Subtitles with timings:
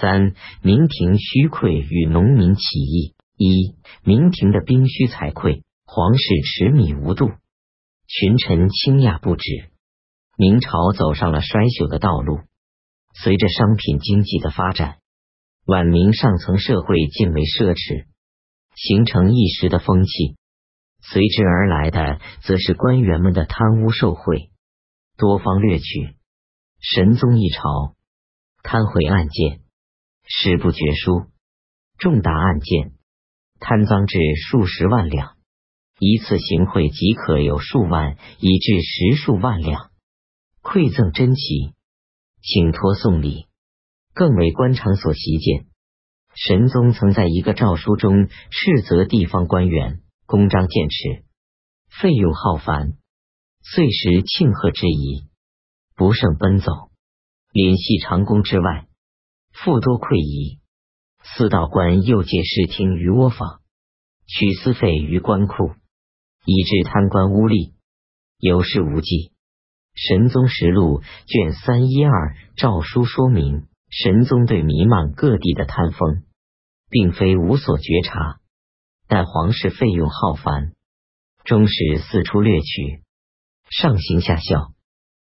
[0.00, 3.14] 三、明廷虚溃与农民起义。
[3.38, 7.32] 一、明廷的兵虚财溃，皇室持米无度，
[8.06, 9.44] 群臣倾轧不止，
[10.38, 12.40] 明朝走上了衰朽的道路。
[13.12, 14.98] 随着商品经济的发展，
[15.66, 18.06] 晚明上层社会渐为奢侈，
[18.74, 20.36] 形成一时的风气。
[21.02, 24.50] 随之而来的，则是官员们的贪污受贿、
[25.18, 26.16] 多方掠取。
[26.80, 27.94] 神宗一朝，
[28.62, 29.60] 贪贿案件
[30.26, 31.26] 史不绝书，
[31.98, 32.92] 重大案件
[33.60, 34.18] 贪赃至
[34.50, 35.36] 数十万两，
[35.98, 39.90] 一次行贿即可有数万，以至十数万两。
[40.62, 41.74] 馈赠珍奇，
[42.42, 43.46] 请托送礼，
[44.14, 45.66] 更为官场所习见。
[46.34, 50.02] 神宗曾在一个诏书中斥责地方官员。
[50.26, 51.24] 公章见耻，
[52.00, 52.94] 费用浩繁，
[53.62, 55.28] 岁时庆贺之仪
[55.94, 56.72] 不胜奔走，
[57.52, 58.88] 联系长宫之外，
[59.64, 60.60] 富多馈仪。
[61.22, 63.60] 四道官又借视听于窝坊，
[64.26, 65.74] 取私费于官库，
[66.44, 67.72] 以致贪官污吏
[68.38, 69.32] 有事无忌。
[69.94, 76.22] 神宗实录卷三一二诏书说明，神宗对弥漫各地的贪风，
[76.90, 78.40] 并非无所觉察。
[79.08, 80.74] 但皇室费用浩繁，
[81.44, 83.02] 终使四处掠取，
[83.70, 84.72] 上行下效，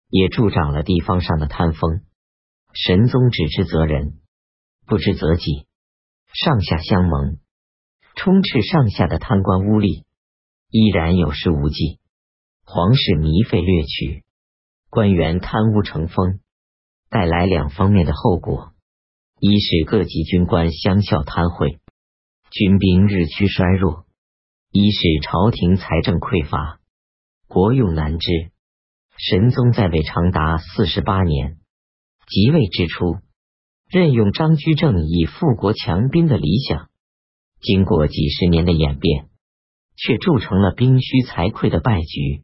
[0.09, 2.02] 也助长了地方上的贪风。
[2.80, 4.20] 神宗只知责人，
[4.86, 5.66] 不知责己，
[6.31, 7.39] 上下相蒙，
[8.16, 10.03] 充斥上下的贪官污吏，
[10.69, 12.00] 依然有事无忌。
[12.64, 14.23] 皇室糜费掠取，
[14.92, 16.39] 官员贪污成风，
[17.09, 18.73] 带来两方面的后果：
[19.39, 21.80] 一是各级军官相效贪贿。
[22.52, 24.06] 军兵日趋衰弱，
[24.72, 26.80] 一是朝廷财政匮乏，
[27.47, 28.52] 国用难支。
[29.17, 31.58] 神宗在位长达四十八年，
[32.30, 33.20] 即位之初，
[33.89, 36.89] 任用张居正以富国强兵的理想，
[37.61, 39.30] 经过几十年的演变，
[39.95, 42.44] 却铸成了兵虚财溃的败局，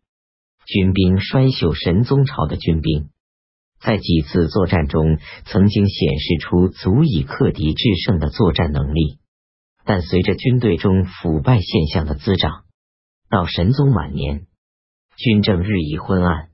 [0.65, 1.73] 军兵衰朽。
[1.73, 3.09] 神宗朝的军兵，
[3.81, 9.19] 在几次作战中，曾经显示出足以克敌制胜的作战能力。
[9.83, 12.63] 但随着军队中腐败现象的滋长，
[13.29, 14.47] 到神宗晚年，
[15.17, 16.51] 军政日益昏暗，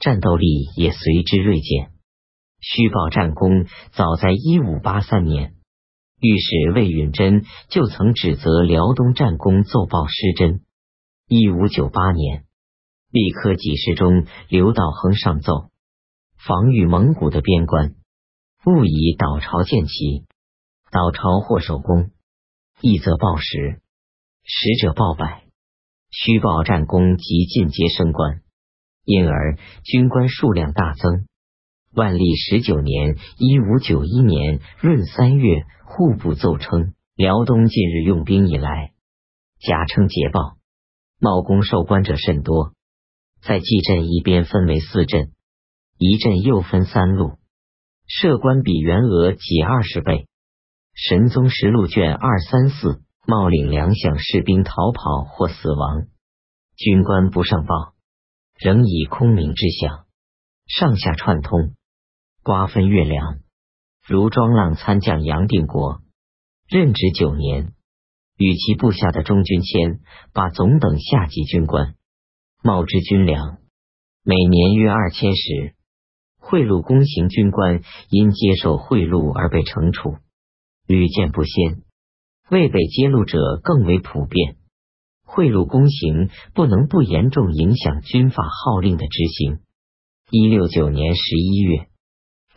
[0.00, 1.92] 战斗力也随之锐减。
[2.60, 5.54] 虚报战功，早在一五八三年，
[6.20, 10.62] 御史魏允贞就曾指责辽东战功奏报失真。
[11.28, 12.46] 一五九八年，
[13.12, 15.70] 立科给事中刘道亨上奏，
[16.36, 17.94] 防御蒙古的边关，
[18.66, 20.24] 勿以岛朝见旗，
[20.90, 22.10] 岛朝或守功。
[22.80, 23.80] 一则报时，
[24.42, 25.44] 十者报百，
[26.10, 28.42] 虚报战功及进阶升官，
[29.04, 31.27] 因而军官数量大增。
[31.94, 38.92] 万历十九年（一五九一年）闰三月，户部奏称：辽东近日用兵以来，
[39.58, 40.58] 假称捷报，
[41.18, 42.72] 冒功受官者甚多。
[43.40, 45.32] 在蓟镇一边分为四镇，
[45.96, 47.38] 一镇又分三路，
[48.06, 50.28] 设官比原额几二十倍。
[50.94, 56.06] 神宗实录卷二三四，冒领粮饷士兵逃跑或死亡，
[56.76, 57.94] 军官不上报，
[58.58, 60.04] 仍以空明之饷，
[60.66, 61.74] 上下串通，
[62.48, 63.40] 瓜分月粮。
[64.06, 66.00] 如庄浪参将杨定国
[66.66, 67.74] 任职九年，
[68.38, 70.00] 与其部下的中军谦
[70.32, 71.94] 把总等下级军官
[72.62, 73.58] 冒之军粮，
[74.24, 75.74] 每年约二千石。
[76.38, 80.16] 贿赂公行军官因接受贿赂而被惩处。
[80.86, 81.82] 屡见不鲜，
[82.48, 84.56] 未被揭露者更为普遍。
[85.22, 89.58] 贿赂公行不能不严重影响军法号令的执行。
[90.30, 91.88] 一六九年十一月，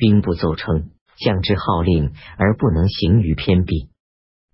[0.01, 0.89] 兵部奏称：
[1.23, 3.89] 将之号令而不能行于偏僻，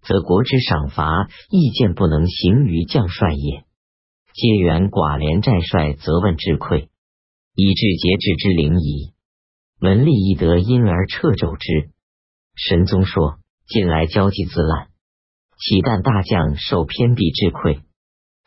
[0.02, 3.64] 则国之赏罚亦见不能行于将帅也。
[4.34, 6.90] 皆原寡廉战帅责问之愧，
[7.56, 9.14] 以致节制之灵矣。
[9.80, 11.92] 文吏亦得因而掣肘之。
[12.56, 13.40] 神宗说。
[13.70, 14.88] 近来交际自滥，
[15.60, 17.82] 岂但大将受偏僻之馈，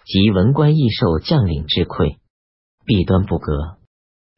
[0.07, 2.17] 及文官亦受将领之馈，
[2.87, 3.77] 弊端不革，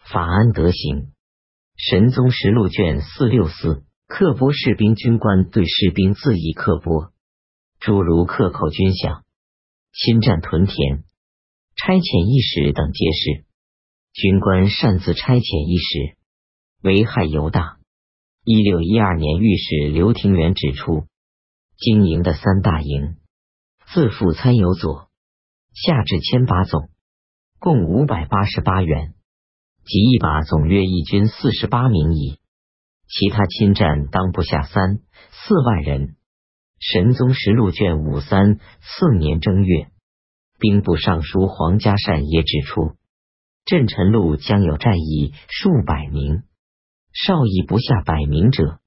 [0.01, 1.12] 法安得行？
[1.85, 7.13] 神宗实录卷四六四，刻拨士兵军官对士兵恣意刻拨，
[7.81, 9.23] 诸如克扣军饷、
[9.93, 11.03] 侵占屯田、
[11.75, 13.47] 差遣一时等皆是。
[14.13, 16.17] 军官擅自差遣一时，
[16.83, 17.79] 危害尤大。
[18.45, 21.09] 一六一二年，御史刘廷元指出，
[21.77, 23.17] 经营的三大营，
[23.93, 25.11] 自副参有佐，
[25.75, 26.91] 下至千把总，
[27.59, 29.15] 共五百八十八员，
[29.85, 32.39] 即一把总约一军四十八名矣。
[33.09, 35.01] 其他侵占当不下三
[35.31, 36.17] 四万人。
[36.79, 39.89] 神宗实录卷五三次年正月，
[40.59, 42.97] 兵部尚书黄嘉善也指出，
[43.65, 46.43] 镇臣路将有战役数百名，
[47.13, 48.81] 少亦不下百名者。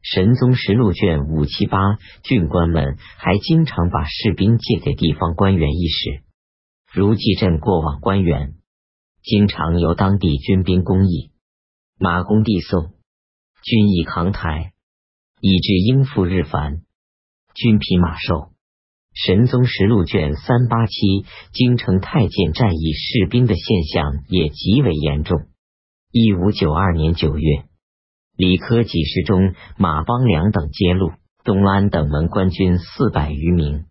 [0.00, 1.78] 神宗实录卷五七八，
[2.22, 6.22] 郡官们还经常把士兵借给地方官员一使，
[6.92, 8.54] 如记镇过往官员，
[9.22, 11.30] 经常由当地军兵公役
[11.98, 12.92] 马公递送，
[13.62, 14.72] 军役扛抬，
[15.40, 16.82] 以致应付日繁。
[17.54, 18.52] 军匹马瘦，
[19.12, 25.48] 神宗实录卷三八七，京城太监战役士兵的现象也极为严重。
[26.12, 27.64] 一五九二年九月，
[28.36, 31.10] 李科给事中马邦良等揭露，
[31.42, 33.86] 东安等门官军四百余名，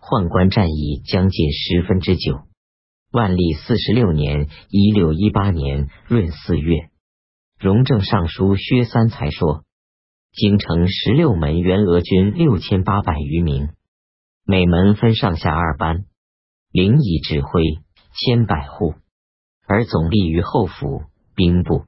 [0.00, 2.40] 宦官战役将近十分之九。
[3.14, 6.90] 万历四十六年（一六一八年）闰四月，
[7.60, 9.62] 荣正尚书薛三才说。
[10.32, 13.68] 京城十六门原俄军六千八百余名，
[14.44, 16.06] 每门分上下二班，
[16.72, 17.62] 领以指挥
[18.16, 18.94] 千百户，
[19.64, 21.04] 而总立于后府
[21.36, 21.84] 兵部，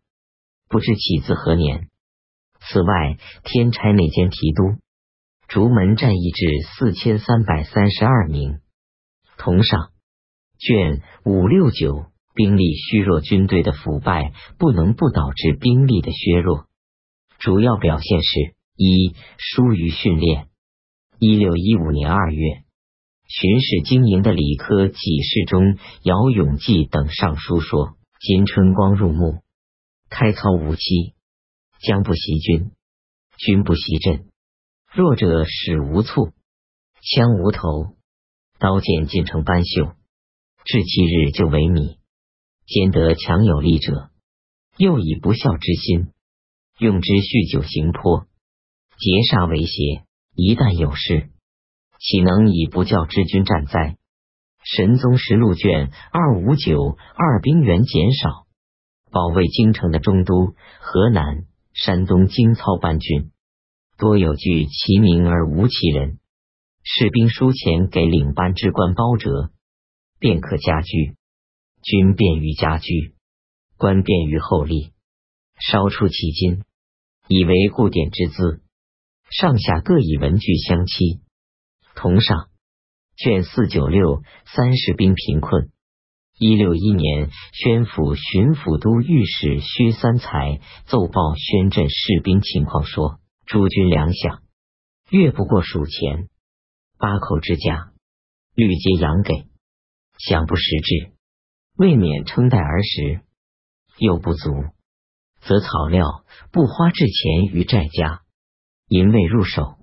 [0.69, 1.89] 不知起自何年。
[2.61, 4.81] 此外，天差内监提督
[5.49, 6.47] 竹门战役至
[6.79, 8.61] 四千三百三十二名。
[9.39, 9.91] 同上
[10.59, 16.67] 卷五六九，兵力虚弱，军队的腐败不能不导致兵力的削弱。
[17.39, 20.49] 主要表现是：一、疏于训练。
[21.19, 22.63] 一六一五年二月，
[23.27, 29.41] 巡视经营的李科给事中姚永济等上书说：“今春光入暮，
[30.09, 31.15] 开操无期，
[31.81, 32.71] 将不袭军，
[33.39, 34.27] 军不袭阵。
[34.95, 36.33] 弱者使无促，
[37.03, 37.97] 枪无头，
[38.59, 39.96] 刀剑尽成斑锈，
[40.67, 41.97] 至七日就为米。
[42.67, 44.11] 兼得强有力者，
[44.77, 46.09] 又以不孝之心。”
[46.79, 48.27] 用之酗酒行泼，
[48.99, 50.05] 劫杀为邪。
[50.35, 51.31] 一旦有事，
[51.99, 53.97] 岂能以不教之君战哉？
[54.63, 58.45] 神宗实录卷二五九二兵员减少，
[59.11, 63.31] 保卫京城的中都、河南、山东精操班军，
[63.97, 66.19] 多有具其名而无其人。
[66.83, 69.51] 士兵输钱给领班之官包折，
[70.19, 71.17] 便可家居，
[71.83, 73.15] 军便于家居，
[73.77, 74.93] 官便于厚利。
[75.59, 76.65] 稍出其金，
[77.29, 78.63] 以为固典之资，
[79.31, 81.21] 上下各以文具相期。
[81.95, 82.49] 同上
[83.17, 85.71] 卷四九六，三十兵贫困。
[86.39, 94.41] 一六一年，宣府巡抚都御史薛三才奏报宣镇士兵情况，说诸军粮饷
[95.09, 96.29] 越不过数钱，
[96.99, 97.93] 八口之家
[98.55, 99.47] 律皆养给，
[100.19, 101.13] 想不实至，
[101.77, 103.21] 未免称待儿时，
[103.99, 104.51] 又不足。
[105.41, 108.23] 则草料不花至钱于寨家，
[108.89, 109.77] 因未入手，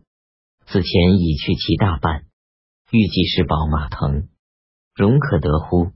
[0.65, 2.25] 此钱已去其大半。
[2.91, 4.27] 预计是宝马腾，
[4.93, 5.91] 容可得乎？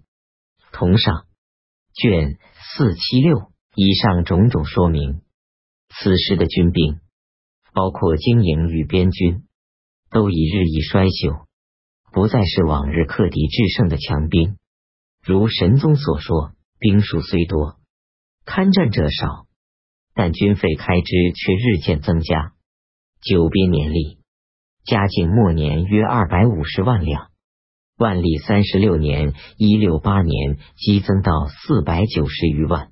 [0.71, 1.25] 同上
[1.93, 2.37] 卷
[2.75, 5.21] 四七六以上种种说明，
[5.89, 6.99] 此时的军兵，
[7.73, 9.43] 包括经营与边军，
[10.11, 11.46] 都已日益衰朽，
[12.17, 14.57] 不再是往日克敌制胜的强兵。
[15.23, 17.75] 如神宗所说，兵数虽多，
[18.43, 19.45] 堪战者少。
[20.15, 22.53] 但军费开支却日渐增加，
[23.21, 24.17] 九编年历，
[24.83, 27.27] 嘉靖末年约二百五十万两，
[27.99, 32.89] 万历三十六年（一六八年）激增到四百九十余万，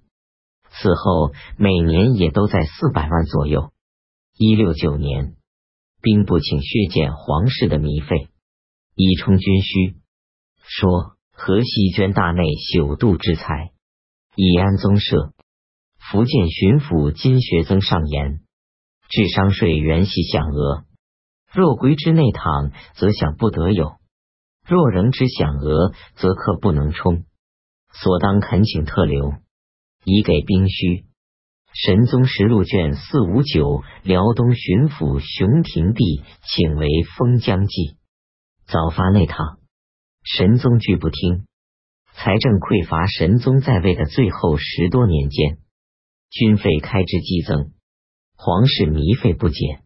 [0.69, 3.71] 此后每年也都在四百万左右。
[4.37, 5.33] 一六九年，
[5.99, 8.27] 兵部请削减皇室的糜费，
[8.95, 9.97] 以充军需，
[10.63, 13.71] 说河西捐大内朽度之财，
[14.35, 15.33] 以安宗社。
[15.99, 18.39] 福建巡抚金学增上言：
[19.09, 20.85] 智商税原系享额，
[21.51, 23.97] 若归之内躺，则享不得有；
[24.65, 27.25] 若仍之享额，则客不能充。
[27.91, 29.33] 所当恳请特留，
[30.05, 31.05] 以给兵需。
[31.73, 36.87] 神宗实录卷四五九，辽东巡抚熊廷弼请为
[37.17, 37.97] 封疆记，
[38.67, 39.59] 早发内堂，
[40.23, 41.45] 神宗拒不听。
[42.15, 45.59] 财政匮乏，神宗在位的最后十多年间。
[46.31, 47.73] 军费开支激增，
[48.35, 49.83] 皇室糜费不减。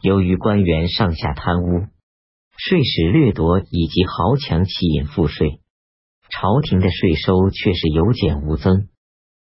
[0.00, 1.88] 由于官员上下贪污、
[2.56, 5.60] 税使掠夺以及豪强欺隐赋税，
[6.30, 8.88] 朝廷的税收却是有减无增。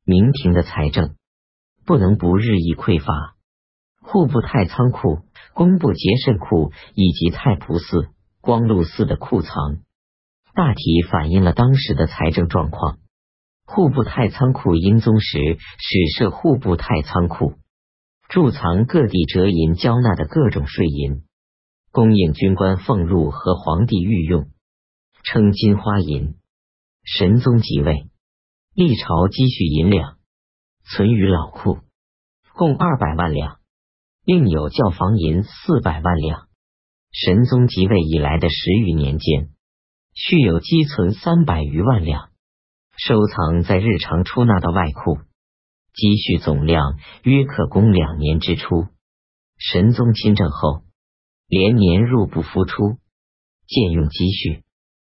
[0.04, 1.14] 明廷的财政
[1.84, 3.36] 不能不日益匮乏。
[4.02, 5.20] 户部太仓库、
[5.54, 8.10] 工部节慎库以及太仆寺、
[8.46, 9.80] 光禄寺的库藏，
[10.54, 12.98] 大体反映了当时的财政状况。
[13.64, 17.54] 户部太仓库英宗时始设户部太仓库，
[18.28, 21.24] 贮藏各地折银交纳的各种税银，
[21.90, 24.46] 供应军官俸禄和皇帝御用，
[25.24, 26.36] 称金花银。
[27.02, 28.08] 神宗即位，
[28.76, 30.18] 历朝积蓄银两。
[30.84, 31.78] 存于老库，
[32.54, 33.58] 共二百万两，
[34.24, 36.45] 另有教坊银四百万两。
[37.18, 39.48] 神宗即位以来的十余年间，
[40.12, 42.28] 蓄有积存三百余万两，
[42.98, 45.16] 收藏在日常出纳的外库。
[45.94, 48.88] 积蓄总量约可供两年之出。
[49.56, 50.82] 神宗亲政后，
[51.48, 52.98] 连年入不敷出，
[53.66, 54.62] 渐用积蓄。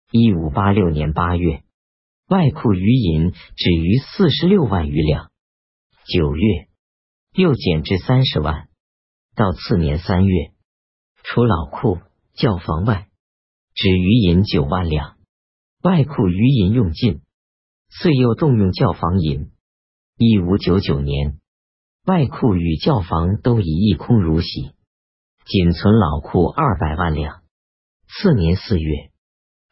[0.10, 1.62] 一五八六年八月，
[2.28, 5.30] 外库余银止于四十六万余两。
[6.08, 6.68] 九月
[7.36, 8.70] 又减至三十万。
[9.36, 10.51] 到次年三月，
[11.24, 12.00] 除老库、
[12.34, 13.08] 教房外，
[13.74, 15.18] 只余银九万两。
[15.82, 17.22] 外库余银用尽，
[17.90, 19.52] 遂又动用教房银。
[20.18, 21.40] 一五九九年，
[22.06, 24.72] 外库与教房都已一空如洗，
[25.46, 27.42] 仅存老库二百万两。
[28.08, 29.12] 次年四月，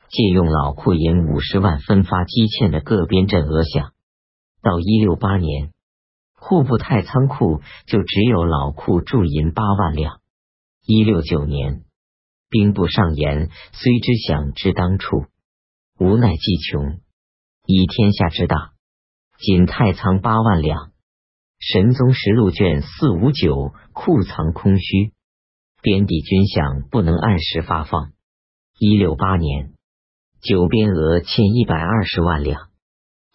[0.09, 3.91] 借用老库银五十万分发积欠的各边镇额饷。
[4.61, 5.73] 到一六八年，
[6.35, 10.21] 户部太仓库就只有老库铸银八万两。
[10.91, 11.83] 一六九年，
[12.49, 15.27] 兵部上言虽知饷之当处，
[15.99, 16.99] 无奈计穷，
[17.67, 18.71] 以天下之大。
[19.37, 20.91] 仅太仓八万两，
[21.59, 25.13] 神宗实录卷四五九，库藏空虚，
[25.83, 28.13] 边地军饷不能按时发放。
[28.79, 29.73] 一六八年，
[30.41, 32.71] 九边额欠一百二十万两；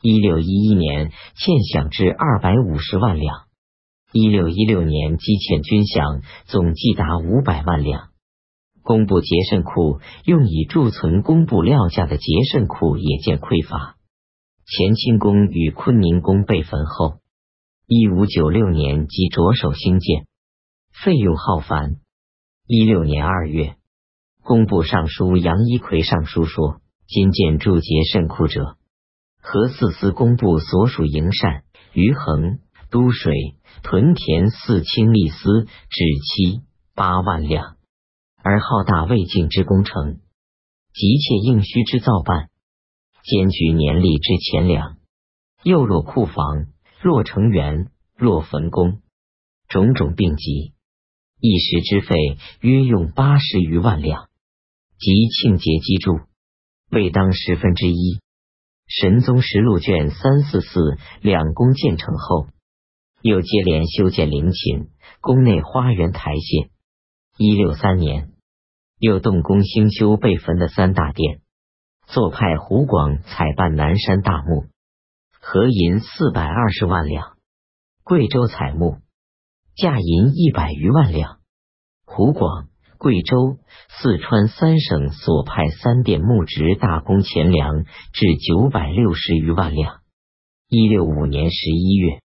[0.02, 3.43] 一六一一年，欠饷至二百五十万两；
[4.16, 8.10] 一六一六年，积欠军饷总计达五百万两。
[8.80, 13.96] 工部节慎库用以贮存工部料价的节慎库也见匮乏。
[14.64, 17.16] 乾清宫与坤宁宫被焚后，
[17.88, 20.26] 一五九六年即着手兴建，
[20.92, 21.96] 费用浩繁。
[22.68, 23.74] 一六年二月，
[24.44, 28.76] 工部尚书杨一奎上书说：“今建筑节慎库者，
[29.40, 32.60] 何四司工部所属营缮、余恒、
[32.94, 36.62] 都水、屯田四清吏司只期
[36.94, 37.74] 八万两，
[38.40, 40.20] 而浩大未尽之工程，
[40.92, 42.50] 急切应需之造办。”
[43.26, 44.98] 兼具年例之钱粮，
[45.64, 46.66] 又若库房，
[47.02, 49.00] 若成园，若坟宫，
[49.66, 50.72] 种种病疾，
[51.40, 52.14] 一时之费
[52.60, 54.28] 约用八十余万两，
[55.00, 56.20] 及庆节积铸，
[56.92, 58.20] 未当十分之一。
[58.86, 62.46] 神宗实录卷三四四两宫建成后，
[63.24, 64.90] 又接连修建陵寝、
[65.22, 66.68] 宫内花园台榭。
[67.38, 68.32] 一六三年，
[68.98, 71.40] 又动工兴修被焚的三大殿。
[72.06, 74.66] 作派湖广采办南山大墓，
[75.40, 77.38] 合银四百二十万两；
[78.02, 78.98] 贵州采墓，
[79.74, 81.38] 价银一百余万两。
[82.04, 83.56] 湖广、贵州、
[83.88, 90.02] 四川三省所派三殿木植大工钱粮至九百六十余万两。
[90.68, 92.20] 一六五年十一月，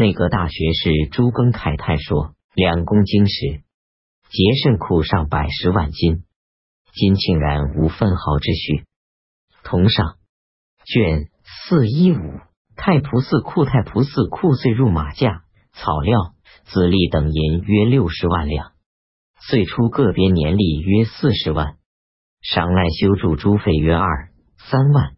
[0.00, 3.60] 内阁大学士朱庚慨叹说：“两宫经时，
[4.30, 6.24] 节慎库上百十万金，
[6.94, 8.86] 今庆然无分毫之序。”
[9.62, 10.16] 同上
[10.86, 12.40] 卷四一五，
[12.76, 15.42] 太仆寺库太仆寺库岁入马价、
[15.74, 16.32] 草料、
[16.64, 18.72] 子力等银约六十万两，
[19.38, 21.76] 岁出个别年例约四十万，
[22.40, 25.16] 赏赖修筑诸费约二三万，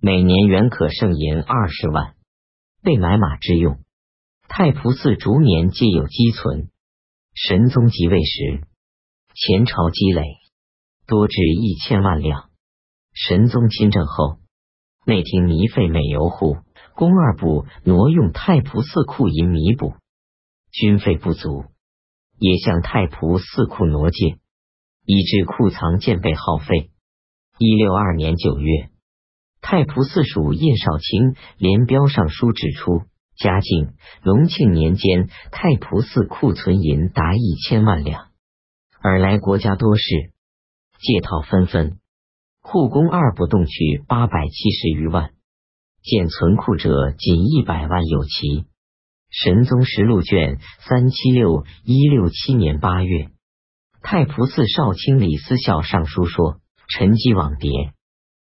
[0.00, 2.14] 每年原可剩银二十万，
[2.82, 3.78] 备买马之用。
[4.48, 6.70] 太仆寺逐年皆有积存。
[7.34, 8.62] 神宗即位时，
[9.34, 10.22] 前朝积累
[11.06, 12.48] 多至一千万两。
[13.12, 14.38] 神宗亲政后，
[15.04, 16.56] 内廷糜费美由户，
[16.94, 19.94] 宫二部挪用太仆寺库银弥补
[20.70, 21.64] 军费不足，
[22.38, 24.38] 也向太仆寺库挪借，
[25.04, 26.90] 以致库藏渐被耗费。
[27.58, 28.90] 一六二年九月，
[29.60, 33.02] 太仆寺署叶少卿连标上书指出，
[33.36, 38.28] 嘉靖、隆庆年间太仆寺库存银达一千万两，
[39.02, 40.32] 尔来国家多事，
[40.98, 41.98] 借套纷纷。
[42.62, 45.30] 库工二部动取八百七十余万，
[46.02, 48.64] 见存库者仅一百万有奇。
[49.28, 53.28] 神宗实录卷三七六一六七年八月，
[54.00, 57.92] 太仆寺少卿李思孝上书说：“沉积网叠，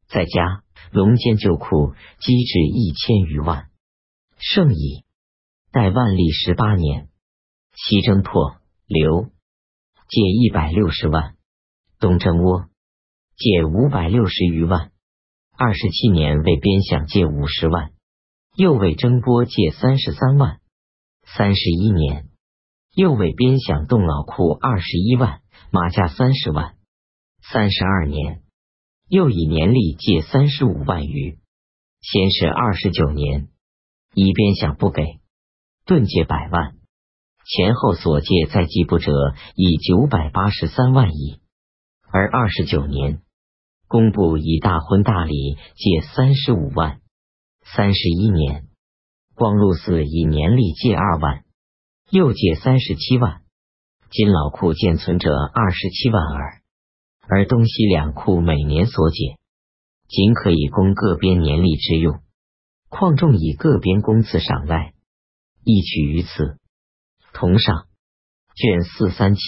[0.08, 0.62] 在家
[0.92, 3.68] 龙间旧库积至一千余万，
[4.46, 5.04] 圣矣。
[5.72, 7.08] 待万历十八年，
[7.74, 9.30] 西征破刘，
[10.10, 11.36] 借一百六十万，
[11.98, 12.68] 东征倭。”
[13.36, 14.92] 借五百六十余万，
[15.56, 17.92] 二十七年为边饷借五十万，
[18.54, 20.60] 又为征波借三十三万，
[21.24, 22.28] 三十一年。
[22.94, 25.40] 又为边饷动老库二十一万，
[25.72, 26.76] 马价三十万。
[27.50, 28.42] 三十二年，
[29.08, 31.38] 又以年利借三十五万余。
[32.02, 33.48] 先是二十九年，
[34.14, 35.02] 以边饷不给，
[35.84, 36.76] 顿借百万，
[37.44, 39.12] 前后所借再计不者，
[39.54, 41.40] 以九百八十三万亿。
[42.10, 43.22] 而二十九年，
[43.88, 47.00] 工部以大婚大礼借三十五万。
[47.74, 48.68] 三十一年，
[49.34, 51.44] 光禄寺以年例借二万。
[52.10, 53.40] 又借三十七万，
[54.10, 56.60] 金老库建存者二十七万耳，
[57.26, 59.38] 而东西两库每年所减，
[60.06, 62.20] 仅可以供各边年例之用，
[62.96, 64.94] 况众以各边公赐赏赖，
[65.64, 66.60] 一取于此。
[67.32, 67.88] 同上
[68.54, 69.42] 卷四三七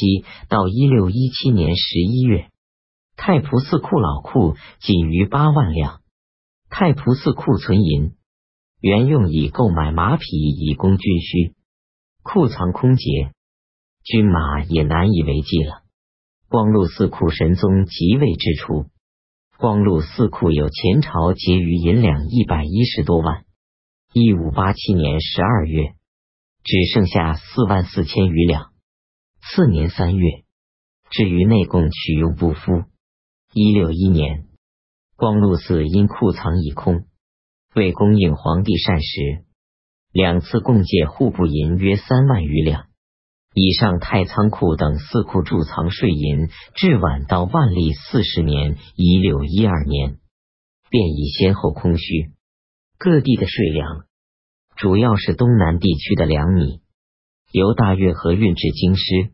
[0.48, 2.50] 到一六一七年十一月，
[3.14, 6.00] 太仆寺库老库仅余八万两，
[6.68, 8.16] 太仆寺库存银。
[8.80, 11.54] 原用以购买马匹，以供军需。
[12.24, 13.30] 库藏空竭，
[14.02, 15.84] 军马也难以为继了。
[16.48, 18.86] 光禄寺库神宗即位之初，
[19.58, 23.44] 光禄寺库有前朝结余银两一百一十多万。
[24.12, 25.94] 一五八七年十二月，
[26.62, 28.72] 只剩下四万四千余两。
[29.40, 30.44] 次年三月，
[31.08, 32.84] 至于内供取用不敷。
[33.54, 34.44] 一六一年，
[35.16, 37.06] 光禄寺因库藏已空，
[37.74, 39.44] 为供应皇帝膳食。
[40.12, 42.88] 两次共借户部银约三万余两，
[43.58, 50.18] 以上太仓库等四库贮藏税银，至晚到万历四十年（一六一二年），
[50.90, 52.32] 便已先后空虚。
[52.98, 54.04] 各地的税粮，
[54.76, 56.82] 主要是东南地区的粮米，
[57.50, 59.30] 由大运河运至京师，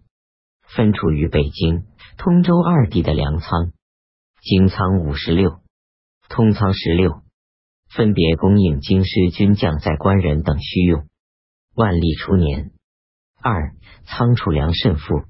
[0.69, 1.83] 分储于北京、
[2.17, 3.73] 通州二地的粮仓，
[4.41, 5.59] 京仓五十六，
[6.29, 7.23] 通仓十六。
[7.91, 11.09] 分别供应京师军将在官人等需用。
[11.75, 12.71] 万历初年，
[13.42, 15.25] 二仓储粮甚富。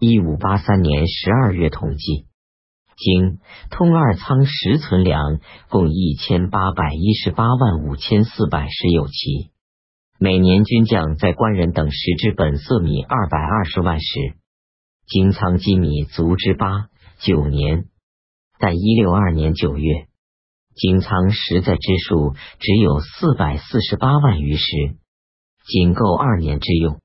[0.00, 2.26] 一五八三年十二月统计，
[2.96, 3.38] 京
[3.70, 9.52] 通二仓实存粮共一千八百一十八万五千四百石有奇。
[10.18, 14.34] 每年军将在官人等食之本色米二百二十万石，
[15.06, 16.88] 京仓积米足之八
[17.20, 17.84] 九年。
[18.58, 20.08] 但一六二年九月。
[20.74, 24.66] 金仓实在之数只有四百四十八万余石，
[25.64, 27.00] 仅够二年之用。